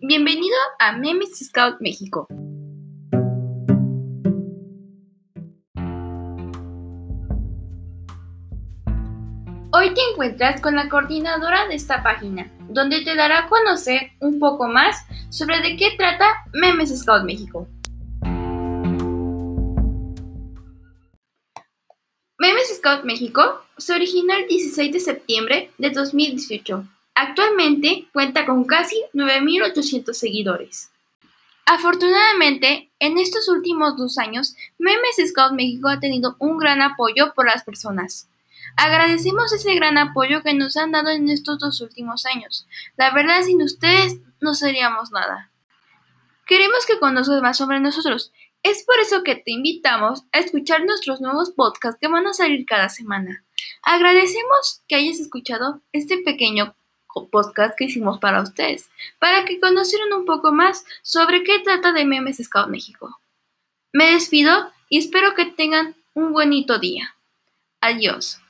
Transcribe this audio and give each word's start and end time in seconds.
Bienvenido 0.00 0.56
a 0.78 0.92
Memes 0.92 1.38
Scout 1.38 1.80
México. 1.80 2.26
Hoy 9.70 9.92
te 9.92 10.00
encuentras 10.10 10.62
con 10.62 10.76
la 10.76 10.88
coordinadora 10.88 11.68
de 11.68 11.74
esta 11.74 12.02
página, 12.02 12.50
donde 12.70 13.02
te 13.02 13.14
dará 13.14 13.40
a 13.40 13.48
conocer 13.48 14.12
un 14.20 14.38
poco 14.38 14.66
más 14.66 15.04
sobre 15.28 15.60
de 15.60 15.76
qué 15.76 15.90
trata 15.98 16.24
Memes 16.54 16.98
Scout 16.98 17.24
México. 17.24 17.68
Memes 22.38 22.76
Scout 22.78 23.04
México 23.04 23.62
se 23.76 23.92
originó 23.92 24.34
el 24.34 24.48
16 24.48 24.90
de 24.90 25.00
septiembre 25.00 25.70
de 25.76 25.90
2018. 25.90 26.84
Actualmente 27.20 28.06
cuenta 28.12 28.46
con 28.46 28.64
casi 28.64 28.94
9.800 29.12 30.12
seguidores. 30.12 30.92
Afortunadamente, 31.66 32.92
en 33.00 33.18
estos 33.18 33.48
últimos 33.48 33.96
dos 33.96 34.18
años, 34.18 34.54
Memes 34.78 35.16
Scout 35.28 35.52
México 35.52 35.88
ha 35.88 35.98
tenido 35.98 36.36
un 36.38 36.58
gran 36.58 36.80
apoyo 36.80 37.34
por 37.34 37.46
las 37.46 37.64
personas. 37.64 38.28
Agradecemos 38.76 39.52
ese 39.52 39.74
gran 39.74 39.98
apoyo 39.98 40.44
que 40.44 40.54
nos 40.54 40.76
han 40.76 40.92
dado 40.92 41.10
en 41.10 41.28
estos 41.28 41.58
dos 41.58 41.80
últimos 41.80 42.24
años. 42.24 42.68
La 42.96 43.10
verdad, 43.10 43.42
sin 43.42 43.62
ustedes 43.62 44.18
no 44.40 44.54
seríamos 44.54 45.10
nada. 45.10 45.50
Queremos 46.46 46.86
que 46.86 47.00
conozcas 47.00 47.42
más 47.42 47.56
sobre 47.56 47.80
nosotros. 47.80 48.32
Es 48.62 48.84
por 48.84 49.00
eso 49.00 49.24
que 49.24 49.34
te 49.34 49.50
invitamos 49.50 50.22
a 50.30 50.38
escuchar 50.38 50.84
nuestros 50.84 51.20
nuevos 51.20 51.50
podcasts 51.50 51.98
que 52.00 52.06
van 52.06 52.28
a 52.28 52.32
salir 52.32 52.64
cada 52.64 52.88
semana. 52.88 53.44
Agradecemos 53.82 54.82
que 54.86 54.94
hayas 54.94 55.18
escuchado 55.18 55.82
este 55.92 56.18
pequeño 56.18 56.76
podcast 57.30 57.76
que 57.76 57.84
hicimos 57.84 58.18
para 58.18 58.42
ustedes, 58.42 58.90
para 59.18 59.44
que 59.44 59.60
conocieran 59.60 60.12
un 60.12 60.24
poco 60.24 60.52
más 60.52 60.84
sobre 61.02 61.42
qué 61.42 61.58
trata 61.60 61.92
de 61.92 62.04
Memes 62.04 62.38
Scout 62.38 62.68
México. 62.68 63.18
Me 63.92 64.12
despido 64.12 64.70
y 64.88 64.98
espero 64.98 65.34
que 65.34 65.46
tengan 65.46 65.96
un 66.14 66.32
bonito 66.32 66.78
día. 66.78 67.14
Adiós. 67.80 68.40